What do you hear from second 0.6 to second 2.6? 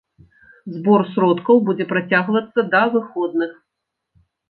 Збор сродкаў будзе працягвацца